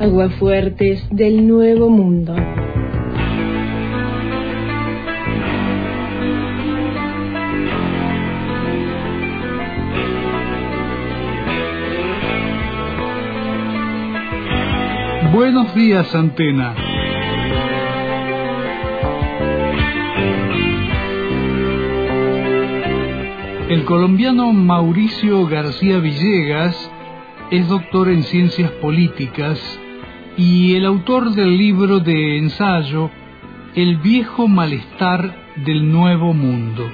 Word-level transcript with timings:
Aguafuertes 0.00 1.08
del 1.12 1.46
Nuevo 1.46 1.88
Mundo. 1.88 2.34
Buenos 15.44 15.74
días, 15.74 16.14
Antena. 16.14 16.72
El 23.68 23.84
colombiano 23.84 24.52
Mauricio 24.52 25.44
García 25.48 25.98
Villegas 25.98 26.88
es 27.50 27.68
doctor 27.68 28.08
en 28.10 28.22
ciencias 28.22 28.70
políticas 28.70 29.58
y 30.36 30.76
el 30.76 30.86
autor 30.86 31.32
del 31.32 31.58
libro 31.58 31.98
de 31.98 32.38
ensayo 32.38 33.10
El 33.74 33.96
viejo 33.96 34.46
malestar 34.46 35.56
del 35.56 35.90
nuevo 35.90 36.34
mundo. 36.34 36.88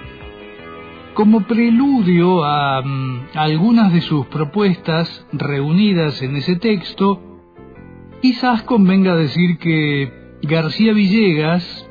Como 1.12 1.42
preludio 1.42 2.44
a, 2.44 2.80
mm, 2.80 3.26
algunas 3.34 3.92
de 3.92 4.00
sus 4.00 4.24
propuestas 4.28 5.26
reunidas 5.34 6.22
en 6.22 6.36
ese 6.36 6.56
texto, 6.56 7.27
quizás 8.20 8.62
convenga 8.62 9.14
decir 9.14 9.58
que 9.58 10.12
García 10.42 10.92
Villegas 10.92 11.88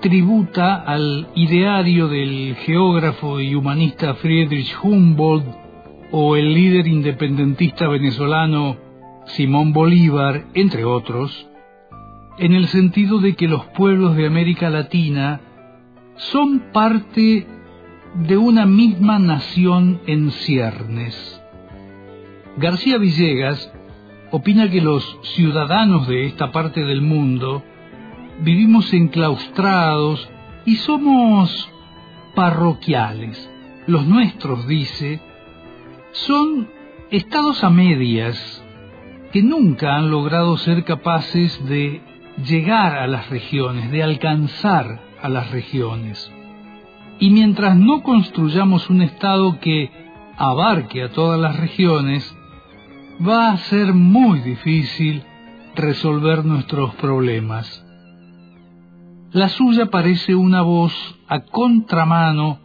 tributa 0.00 0.76
al 0.76 1.28
ideario 1.34 2.08
del 2.08 2.56
geógrafo 2.56 3.40
y 3.40 3.54
humanista 3.54 4.14
Friedrich 4.14 4.76
Humboldt 4.82 5.46
o 6.12 6.36
el 6.36 6.54
líder 6.54 6.86
independentista 6.86 7.88
venezolano 7.88 8.76
Simón 9.26 9.72
Bolívar, 9.72 10.46
entre 10.54 10.84
otros, 10.84 11.48
en 12.38 12.52
el 12.52 12.68
sentido 12.68 13.18
de 13.18 13.34
que 13.34 13.48
los 13.48 13.64
pueblos 13.66 14.16
de 14.16 14.26
América 14.26 14.70
Latina 14.70 15.40
son 16.16 16.70
parte 16.72 17.46
de 18.14 18.36
una 18.36 18.64
misma 18.64 19.18
nación 19.18 20.00
en 20.06 20.30
ciernes. 20.30 21.42
García 22.56 22.98
Villegas 22.98 23.72
opina 24.30 24.70
que 24.70 24.80
los 24.80 25.18
ciudadanos 25.34 26.06
de 26.06 26.26
esta 26.26 26.52
parte 26.52 26.84
del 26.84 27.02
mundo 27.02 27.62
vivimos 28.40 28.92
enclaustrados 28.92 30.28
y 30.64 30.76
somos 30.76 31.70
parroquiales. 32.34 33.50
Los 33.86 34.06
nuestros, 34.06 34.66
dice, 34.66 35.20
son 36.12 36.68
estados 37.10 37.64
a 37.64 37.70
medias 37.70 38.64
que 39.32 39.42
nunca 39.42 39.96
han 39.96 40.10
logrado 40.10 40.56
ser 40.58 40.84
capaces 40.84 41.66
de 41.68 42.02
llegar 42.46 42.96
a 42.96 43.06
las 43.06 43.28
regiones, 43.30 43.90
de 43.90 44.02
alcanzar 44.02 45.00
a 45.20 45.28
las 45.28 45.50
regiones. 45.50 46.30
Y 47.18 47.30
mientras 47.30 47.76
no 47.76 48.02
construyamos 48.02 48.88
un 48.90 49.02
Estado 49.02 49.58
que 49.58 49.90
abarque 50.36 51.02
a 51.02 51.10
todas 51.10 51.40
las 51.40 51.58
regiones, 51.58 52.37
va 53.26 53.52
a 53.52 53.56
ser 53.56 53.92
muy 53.94 54.40
difícil 54.40 55.22
resolver 55.74 56.44
nuestros 56.44 56.94
problemas. 56.96 57.84
La 59.32 59.48
suya 59.48 59.86
parece 59.86 60.34
una 60.34 60.62
voz 60.62 60.92
a 61.26 61.40
contramano 61.40 62.60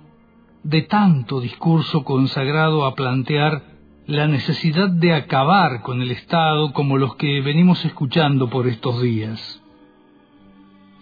de 0.63 0.83
tanto 0.83 1.41
discurso 1.41 2.03
consagrado 2.03 2.85
a 2.85 2.95
plantear 2.95 3.63
la 4.05 4.27
necesidad 4.27 4.89
de 4.89 5.13
acabar 5.13 5.81
con 5.81 6.01
el 6.01 6.11
Estado 6.11 6.71
como 6.73 6.97
los 6.97 7.15
que 7.15 7.41
venimos 7.41 7.83
escuchando 7.85 8.49
por 8.49 8.67
estos 8.67 9.01
días. 9.01 9.61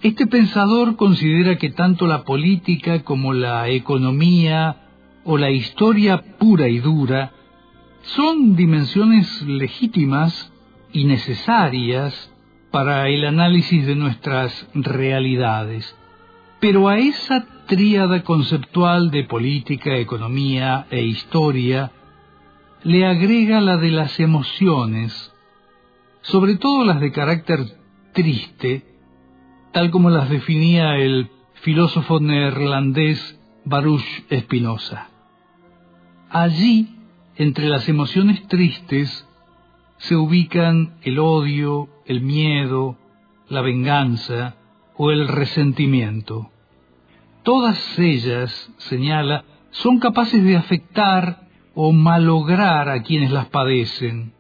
Este 0.02 0.26
pensador 0.26 0.96
considera 0.96 1.58
que 1.58 1.70
tanto 1.70 2.08
la 2.08 2.24
política 2.24 3.04
como 3.04 3.34
la 3.34 3.70
economía 3.70 4.78
o 5.24 5.38
la 5.38 5.52
historia 5.52 6.24
pura 6.40 6.68
y 6.70 6.80
dura 6.80 7.34
son 8.04 8.56
dimensiones 8.56 9.42
legítimas 9.44 10.52
y 10.92 11.06
necesarias 11.06 12.32
para 12.72 13.10
el 13.10 13.26
análisis 13.26 13.86
de 13.86 13.96
nuestras 13.96 14.68
realidades. 14.74 15.96
Pero 16.60 16.90
a 16.90 16.98
esa 16.98 17.46
tríada 17.68 18.24
conceptual 18.24 19.12
de 19.12 19.24
política, 19.26 19.96
economía 19.98 20.88
e 20.90 21.04
historia 21.04 21.92
le 22.84 23.06
agrega 23.06 23.62
la 23.62 23.78
de 23.78 23.92
las 23.92 24.20
emociones, 24.20 25.34
sobre 26.22 26.56
todo 26.56 26.84
las 26.84 27.00
de 27.00 27.12
carácter 27.12 27.60
triste, 28.14 28.86
tal 29.72 29.92
como 29.92 30.10
las 30.10 30.30
definía 30.30 30.98
el 30.98 31.30
filósofo 31.62 32.20
neerlandés 32.20 33.40
Baruch 33.64 34.04
Spinoza. 34.32 35.10
Allí, 36.30 37.01
entre 37.36 37.68
las 37.68 37.88
emociones 37.90 38.48
tristes, 38.48 39.28
se 39.98 40.16
ubican 40.16 40.96
el 41.04 41.20
odio, 41.20 41.88
el 42.06 42.22
miedo, 42.22 42.98
la 43.50 43.62
venganza 43.62 44.56
o 44.98 45.12
el 45.12 45.28
resentimiento. 45.28 46.50
Todas 47.44 48.00
ellas, 48.00 48.72
señala, 48.78 49.46
son 49.72 50.00
capaces 50.00 50.44
de 50.44 50.58
afectar 50.58 51.48
o 51.74 51.92
malograr 51.92 52.90
a 52.90 53.02
quienes 53.04 53.32
las 53.32 53.48
padecen, 53.48 54.34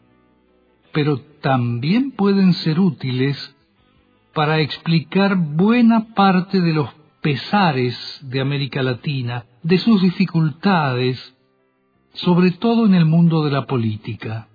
pero 0.91 1.19
también 1.41 2.11
pueden 2.11 2.53
ser 2.53 2.79
útiles 2.79 3.55
para 4.33 4.59
explicar 4.59 5.35
buena 5.35 6.13
parte 6.13 6.61
de 6.61 6.73
los 6.73 6.89
pesares 7.21 8.19
de 8.23 8.41
América 8.41 8.81
Latina, 8.81 9.45
de 9.63 9.77
sus 9.77 10.01
dificultades, 10.01 11.35
sobre 12.13 12.51
todo 12.51 12.85
en 12.85 12.93
el 12.93 13.05
mundo 13.05 13.43
de 13.43 13.51
la 13.51 13.65
política. 13.65 14.47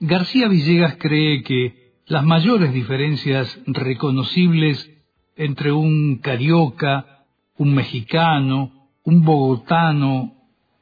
García 0.00 0.48
Villegas 0.48 0.96
cree 0.98 1.42
que 1.42 1.94
las 2.06 2.24
mayores 2.24 2.72
diferencias 2.72 3.58
reconocibles 3.66 4.90
entre 5.36 5.72
un 5.72 6.16
carioca, 6.16 7.24
un 7.56 7.74
mexicano, 7.74 8.90
un 9.04 9.24
bogotano 9.24 10.34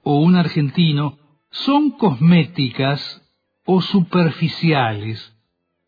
o 0.03 0.19
un 0.19 0.34
argentino 0.37 1.19
son 1.50 1.91
cosméticas 1.92 3.22
o 3.65 3.81
superficiales, 3.81 5.37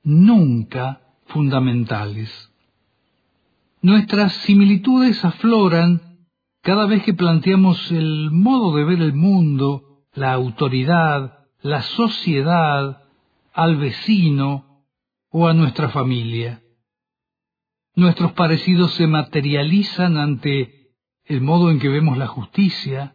nunca 0.03 1.01
fundamentales. 1.27 2.51
Nuestras 3.83 4.33
similitudes 4.33 5.25
afloran 5.25 6.14
cada 6.65 6.87
vez 6.87 7.03
que 7.03 7.13
planteamos 7.13 7.93
el 7.93 8.31
modo 8.31 8.75
de 8.75 8.85
ver 8.85 9.03
el 9.03 9.13
mundo, 9.13 10.07
la 10.15 10.33
autoridad, 10.33 11.47
la 11.61 11.83
sociedad, 11.83 13.03
al 13.53 13.77
vecino 13.77 14.83
o 15.29 15.47
a 15.47 15.53
nuestra 15.53 15.91
familia. 15.91 16.63
Nuestros 17.95 18.33
parecidos 18.33 18.95
se 18.95 19.07
materializan 19.07 20.17
ante 20.17 20.95
el 21.27 21.43
modo 21.43 21.71
en 21.71 21.79
que 21.79 21.91
vemos 21.91 22.17
la 22.17 22.29
justicia, 22.29 23.15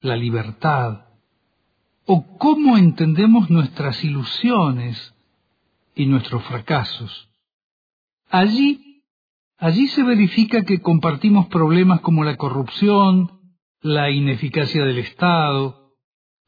la 0.00 0.16
libertad, 0.16 1.08
o 2.06 2.38
cómo 2.38 2.78
entendemos 2.78 3.50
nuestras 3.50 4.02
ilusiones 4.02 5.14
y 5.94 6.06
nuestros 6.06 6.42
fracasos. 6.44 7.28
Allí, 8.30 8.91
allí 9.62 9.86
se 9.86 10.02
verifica 10.02 10.64
que 10.64 10.80
compartimos 10.80 11.46
problemas 11.46 12.00
como 12.00 12.24
la 12.24 12.36
corrupción, 12.36 13.40
la 13.80 14.10
ineficacia 14.10 14.84
del 14.84 14.98
Estado, 14.98 15.94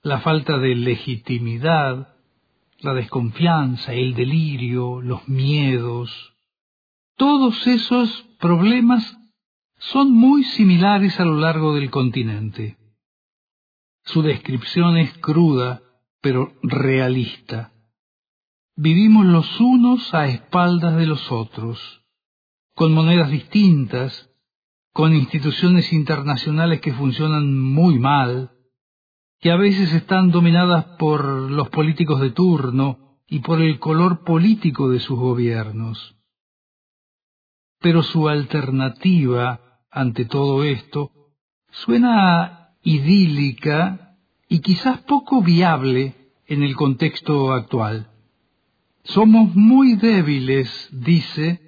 la 0.02 0.19
falta 0.19 0.58
de 0.58 0.75
legitimidad, 0.75 2.16
la 2.81 2.93
desconfianza, 2.93 3.93
el 3.93 4.14
delirio, 4.14 5.00
los 5.00 5.28
miedos. 5.28 6.34
Todos 7.16 7.64
esos 7.69 8.11
problemas 8.40 9.17
son 9.78 10.10
muy 10.10 10.43
similares 10.43 11.20
a 11.20 11.25
lo 11.25 11.37
largo 11.37 11.72
del 11.76 11.90
continente. 11.90 12.78
Su 14.02 14.22
descripción 14.22 14.99
es 14.99 15.17
cruda, 15.19 15.82
pero 16.20 16.52
realista. 16.64 17.72
Vivimos 18.75 19.25
los 19.25 19.60
unos 19.60 20.12
a 20.14 20.26
espaldas 20.26 20.96
de 20.96 21.06
los 21.06 21.31
otros, 21.31 22.04
con 22.75 22.93
monedas 22.93 23.31
distintas, 23.31 24.31
con 24.93 25.15
instituciones 25.15 25.93
internacionales 25.93 26.81
que 26.81 26.93
funcionan 26.93 27.59
muy 27.59 27.99
mal, 27.99 28.53
que 29.41 29.50
a 29.50 29.56
veces 29.56 29.93
están 29.93 30.31
dominadas 30.31 30.85
por 30.99 31.25
los 31.25 31.69
políticos 31.71 32.21
de 32.21 32.31
turno 32.31 33.19
y 33.26 33.41
por 33.41 33.61
el 33.61 33.79
color 33.79 34.25
político 34.25 34.88
de 34.88 35.00
sus 35.00 35.19
gobiernos. 35.19 36.17
Pero 37.81 38.03
su 38.03 38.29
alternativa 38.29 39.81
ante 39.91 40.25
todo 40.25 40.65
esto 40.65 41.12
suena 41.70 42.77
idílica 42.82 44.17
y 44.49 44.61
quizás 44.61 45.00
poco 45.03 45.43
viable 45.43 46.15
en 46.47 46.62
el 46.62 46.77
contexto 46.77 47.53
actual. 47.53 48.11
Somos 49.05 49.55
muy 49.55 49.97
débiles, 49.97 50.88
dice, 50.93 51.63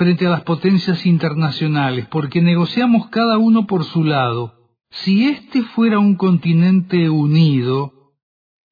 frente 0.00 0.26
a 0.26 0.30
las 0.30 0.44
potencias 0.44 1.04
internacionales, 1.04 2.08
porque 2.10 2.40
negociamos 2.40 3.10
cada 3.10 3.36
uno 3.36 3.66
por 3.66 3.84
su 3.84 4.02
lado. 4.02 4.72
Si 4.88 5.28
este 5.28 5.62
fuera 5.62 5.98
un 5.98 6.14
continente 6.14 7.10
unido, 7.10 8.14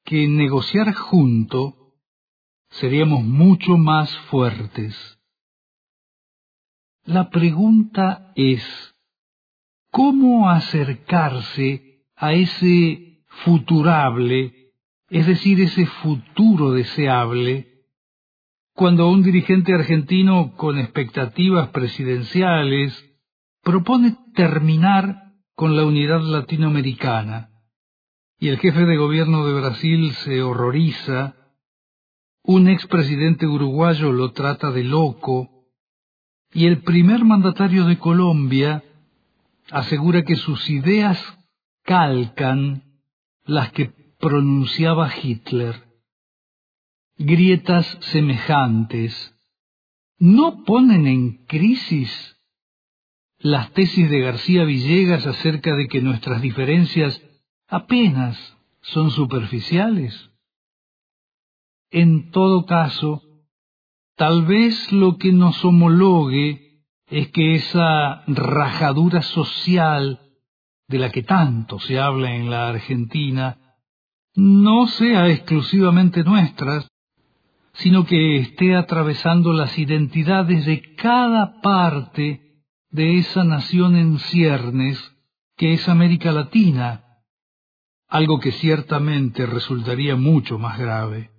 que 0.07 0.27
negociar 0.27 0.95
junto, 0.95 1.93
seríamos 2.71 3.25
mucho 3.25 3.77
más 3.77 4.11
fuertes. 4.31 4.97
La 7.05 7.29
pregunta 7.29 8.33
es, 8.35 8.65
¿cómo 9.91 10.49
acercarse 10.49 12.07
a 12.17 12.33
ese 12.33 13.23
futurable, 13.45 14.73
es 15.11 15.27
decir, 15.27 15.61
ese 15.61 15.85
futuro 15.85 16.71
deseable, 16.71 17.68
cuando 18.79 19.09
un 19.09 19.25
dirigente 19.25 19.75
argentino 19.75 20.55
con 20.57 20.79
expectativas 20.79 21.71
presidenciales 21.71 22.95
propone 23.65 24.17
terminar 24.37 25.33
con 25.57 25.75
la 25.75 25.85
unidad 25.85 26.21
latinoamericana, 26.21 27.51
y 28.39 28.47
el 28.47 28.59
jefe 28.61 28.87
de 28.87 28.97
gobierno 28.97 29.45
de 29.45 29.61
Brasil 29.61 30.13
se 30.23 30.43
horroriza, 30.43 31.35
un 32.45 32.69
expresidente 32.69 33.49
uruguayo 33.49 34.13
lo 34.13 34.31
trata 34.31 34.71
de 34.71 34.85
loco, 34.85 35.51
y 36.53 36.67
el 36.67 36.83
primer 36.83 37.25
mandatario 37.25 37.85
de 37.85 37.99
Colombia 37.99 38.85
asegura 39.73 40.23
que 40.23 40.37
sus 40.37 40.71
ideas 40.71 41.19
calcan 41.83 42.85
las 43.45 43.73
que 43.73 43.91
pronunciaba 44.21 45.11
Hitler 45.21 45.88
grietas 47.19 47.87
semejantes 48.01 49.35
no 50.19 50.65
ponen 50.65 51.07
en 51.07 51.47
crisis 51.47 52.37
las 53.39 53.73
tesis 53.73 54.11
de 54.11 54.21
García 54.21 54.65
Villegas 54.65 55.27
acerca 55.27 55.75
de 55.77 55.87
que 55.87 56.01
nuestras 56.01 56.41
diferencias 56.43 57.23
apenas 57.69 58.57
son 58.81 59.11
superficiales? 59.11 60.31
En 61.91 62.31
todo 62.31 62.67
caso, 62.67 63.23
tal 64.17 64.45
vez 64.45 64.93
lo 64.93 65.19
que 65.19 65.33
nos 65.33 65.65
homologue 65.65 66.83
es 67.07 67.29
que 67.29 67.55
esa 67.55 68.25
rajadura 68.27 69.23
social 69.23 70.21
de 70.89 70.99
la 70.99 71.11
que 71.11 71.23
tanto 71.23 71.79
se 71.79 71.99
habla 71.99 72.35
en 72.35 72.51
la 72.51 72.69
Argentina 72.69 73.59
no 74.35 74.87
sea 74.87 75.29
exclusivamente 75.29 76.25
nuestra, 76.25 76.85
sino 77.79 78.05
que 78.07 78.39
esté 78.39 78.75
atravesando 78.75 79.53
las 79.53 79.79
identidades 79.79 80.67
de 80.67 80.95
cada 80.97 81.61
parte 81.61 82.65
de 82.91 83.19
esa 83.19 83.45
nación 83.45 83.95
en 83.95 84.19
ciernes 84.19 84.99
que 85.57 85.75
es 85.75 85.89
América 85.89 86.33
Latina, 86.33 87.05
algo 88.09 88.41
que 88.41 88.51
ciertamente 88.51 89.47
resultaría 89.47 90.17
mucho 90.17 90.59
más 90.59 90.77
grave. 90.79 91.31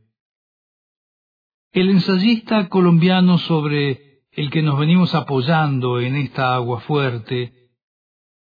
El 1.74 1.90
ensayista 1.90 2.70
colombiano 2.70 3.38
sobre 3.38 4.24
el 4.32 4.50
que 4.50 4.62
nos 4.62 4.80
venimos 4.80 5.16
apoyando 5.16 6.00
en 6.00 6.16
esta 6.16 6.56
agua 6.56 6.80
fuerte 6.82 7.74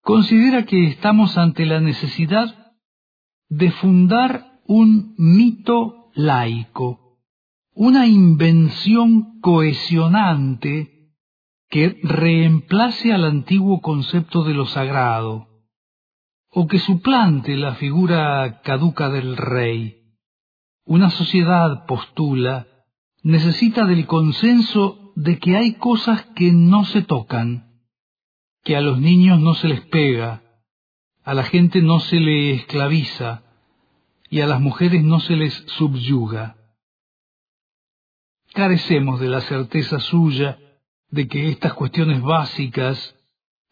considera 0.01 0.65
que 0.65 0.87
estamos 0.87 1.37
ante 1.37 1.65
la 1.65 1.79
necesidad 1.79 2.73
de 3.47 3.71
fundar 3.71 4.59
un 4.65 5.15
mito 5.17 6.11
laico 6.15 7.06
una 7.79 8.07
invención 8.07 9.39
cohesionante 9.39 11.11
que 11.69 11.99
reemplace 12.01 13.13
al 13.13 13.23
antiguo 13.23 13.81
concepto 13.81 14.43
de 14.43 14.55
lo 14.55 14.65
sagrado, 14.65 15.47
o 16.49 16.65
que 16.65 16.79
suplante 16.79 17.55
la 17.55 17.75
figura 17.75 18.61
caduca 18.63 19.09
del 19.09 19.37
rey. 19.37 20.15
Una 20.85 21.11
sociedad, 21.11 21.85
postula, 21.85 22.65
necesita 23.21 23.85
del 23.85 24.07
consenso 24.07 25.13
de 25.15 25.37
que 25.37 25.55
hay 25.55 25.75
cosas 25.75 26.25
que 26.35 26.51
no 26.51 26.83
se 26.83 27.03
tocan, 27.03 27.83
que 28.63 28.75
a 28.75 28.81
los 28.81 28.99
niños 28.99 29.39
no 29.39 29.53
se 29.53 29.67
les 29.67 29.81
pega, 29.81 30.41
a 31.23 31.35
la 31.35 31.43
gente 31.43 31.83
no 31.83 31.99
se 31.99 32.19
le 32.19 32.53
esclaviza 32.55 33.43
y 34.31 34.41
a 34.41 34.47
las 34.47 34.61
mujeres 34.61 35.03
no 35.03 35.19
se 35.19 35.35
les 35.35 35.53
subyuga 35.67 36.56
carecemos 38.57 39.19
de 39.19 39.29
la 39.29 39.41
certeza 39.41 39.99
suya 39.99 40.57
de 41.11 41.27
que 41.27 41.49
estas 41.49 41.75
cuestiones 41.75 42.23
básicas 42.23 43.15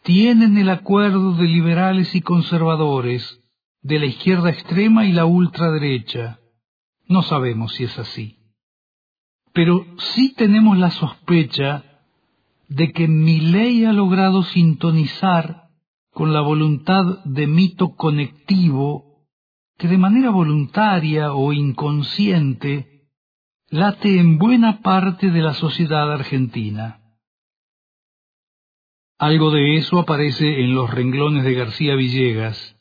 tienen 0.04 0.60
el 0.60 0.70
acuerdo 0.70 1.34
de 1.34 1.46
liberales 1.46 2.14
y 2.14 2.22
conservadores, 2.22 3.42
de 3.82 3.98
la 3.98 4.06
izquierda 4.06 4.52
extrema 4.52 5.08
y 5.08 5.12
la 5.12 5.26
ultraderecha. 5.26 6.40
No 7.08 7.24
sabemos 7.24 7.74
si 7.74 7.86
es 7.86 7.98
así. 7.98 8.38
Pero 9.54 9.88
sí 9.98 10.36
tenemos 10.36 10.78
la 10.78 10.92
sospecha 10.92 11.84
de 12.68 12.92
que 12.92 13.08
mi 13.08 13.40
ley 13.40 13.86
ha 13.86 13.92
logrado 13.92 14.44
sintonizar 14.44 15.70
con 16.12 16.32
la 16.32 16.42
voluntad 16.42 17.24
de 17.26 17.48
mito 17.48 17.96
conectivo 17.96 19.26
que 19.80 19.88
de 19.88 19.98
manera 19.98 20.30
voluntaria 20.30 21.34
o 21.34 21.54
inconsciente 21.54 22.95
late 23.70 24.20
en 24.20 24.38
buena 24.38 24.82
parte 24.82 25.32
de 25.32 25.42
la 25.42 25.54
sociedad 25.54 26.12
argentina. 26.12 27.02
Algo 29.18 29.52
de 29.52 29.78
eso 29.78 30.00
aparece 30.00 30.62
en 30.62 30.76
los 30.76 30.90
renglones 30.90 31.44
de 31.44 31.54
García 31.54 31.96
Villegas. 31.96 32.78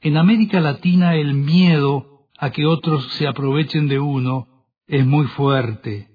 En 0.00 0.16
América 0.16 0.60
Latina 0.60 1.14
el 1.14 1.34
miedo 1.34 2.28
a 2.38 2.50
que 2.50 2.66
otros 2.66 3.06
se 3.14 3.26
aprovechen 3.26 3.88
de 3.88 4.00
uno 4.00 4.66
es 4.86 5.06
muy 5.06 5.26
fuerte. 5.26 6.08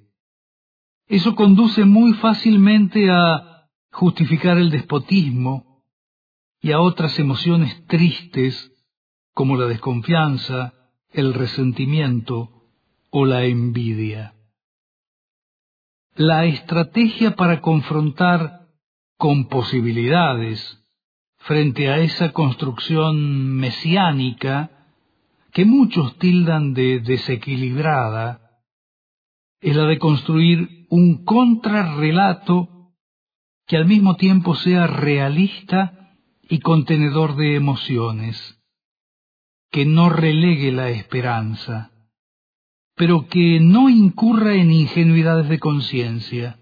Eso 1.08 1.36
conduce 1.36 1.86
muy 1.86 2.14
fácilmente 2.14 3.10
a 3.12 3.70
justificar 3.92 4.58
el 4.58 4.70
despotismo 4.70 5.84
y 6.62 6.72
a 6.72 6.82
otras 6.82 7.18
emociones 7.20 7.86
tristes 7.88 8.74
como 9.34 9.56
la 9.56 9.68
desconfianza, 9.68 10.74
el 11.12 11.34
resentimiento, 11.34 12.57
o 13.20 13.26
la 13.26 13.46
envidia. 13.46 14.36
La 16.14 16.46
estrategia 16.46 17.36
para 17.36 17.62
confrontar 17.62 18.68
con 19.18 19.48
posibilidades 19.48 20.60
frente 21.38 21.90
a 21.90 21.98
esa 21.98 22.32
construcción 22.32 23.56
mesiánica 23.56 24.70
que 25.52 25.66
muchos 25.66 26.16
tildan 26.20 26.76
de 26.76 27.00
desequilibrada 27.00 28.62
es 29.62 29.76
la 29.76 29.86
de 29.86 29.98
construir 29.98 30.86
un 30.92 31.26
contrarrelato 31.26 32.94
que 33.66 33.78
al 33.78 33.88
mismo 33.88 34.16
tiempo 34.16 34.54
sea 34.54 34.86
realista 34.86 36.14
y 36.48 36.60
contenedor 36.60 37.36
de 37.36 37.56
emociones, 37.56 38.62
que 39.72 39.88
no 39.88 40.10
relegue 40.10 40.72
la 40.72 40.90
esperanza 40.92 41.97
pero 42.98 43.28
que 43.28 43.60
no 43.60 43.90
incurra 43.90 44.56
en 44.56 44.72
ingenuidades 44.72 45.48
de 45.50 45.60
conciencia, 45.60 46.60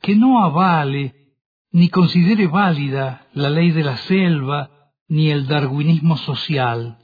que 0.00 0.14
no 0.14 0.44
avale 0.44 1.34
ni 1.72 1.88
considere 1.88 2.46
válida 2.46 3.26
la 3.34 3.50
ley 3.50 3.72
de 3.72 3.82
la 3.82 3.96
selva 3.96 4.92
ni 5.08 5.30
el 5.30 5.48
darwinismo 5.48 6.16
social, 6.18 6.98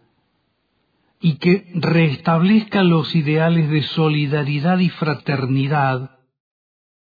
y 1.20 1.38
que 1.38 1.66
restablezca 1.74 2.84
los 2.84 3.12
ideales 3.16 3.68
de 3.68 3.82
solidaridad 3.82 4.78
y 4.78 4.90
fraternidad 4.90 6.20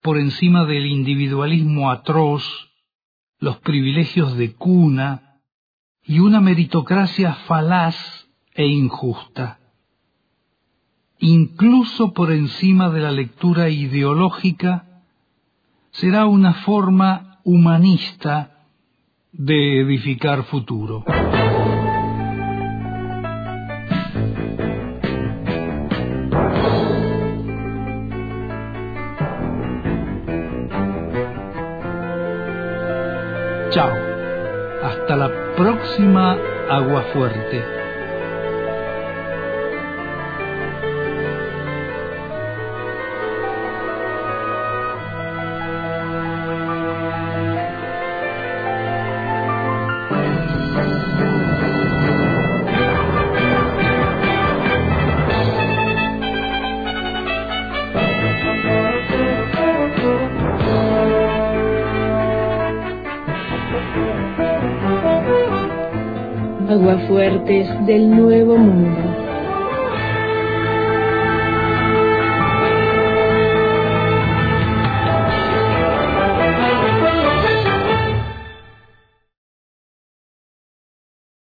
por 0.04 0.20
encima 0.20 0.66
del 0.66 0.86
individualismo 0.86 1.90
atroz, 1.90 2.44
los 3.40 3.58
privilegios 3.58 4.38
de 4.38 4.54
cuna 4.54 5.42
y 6.04 6.20
una 6.20 6.40
meritocracia 6.40 7.34
falaz 7.48 7.98
e 8.54 8.68
injusta 8.68 9.59
incluso 11.20 12.14
por 12.14 12.32
encima 12.32 12.90
de 12.90 13.02
la 13.02 13.12
lectura 13.12 13.70
ideológica, 13.70 15.04
será 15.92 16.26
una 16.26 16.54
forma 16.54 17.40
humanista 17.44 18.66
de 19.32 19.82
edificar 19.82 20.44
futuro. 20.44 21.04
Chao. 33.72 33.92
Hasta 34.84 35.16
la 35.16 35.30
próxima 35.56 36.38
Aguafuerte. 36.70 37.89
Aguafuertes 66.70 67.68
del 67.88 68.12
Nuevo 68.12 68.56
Mundo. 68.56 69.09